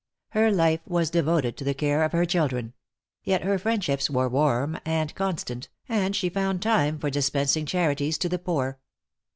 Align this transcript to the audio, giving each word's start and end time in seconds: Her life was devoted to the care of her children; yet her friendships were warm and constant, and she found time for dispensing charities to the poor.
Her 0.29 0.51
life 0.51 0.79
was 0.87 1.11
devoted 1.11 1.55
to 1.57 1.63
the 1.63 1.75
care 1.75 2.03
of 2.03 2.11
her 2.11 2.25
children; 2.25 2.73
yet 3.23 3.43
her 3.43 3.59
friendships 3.59 4.09
were 4.09 4.27
warm 4.27 4.79
and 4.83 5.13
constant, 5.13 5.69
and 5.87 6.15
she 6.15 6.27
found 6.27 6.63
time 6.63 6.97
for 6.97 7.11
dispensing 7.11 7.67
charities 7.67 8.17
to 8.17 8.27
the 8.29 8.39
poor. 8.39 8.79